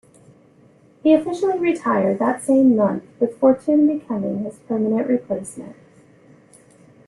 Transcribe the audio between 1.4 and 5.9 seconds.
retired that same month with Fortune becoming his permanent replacement.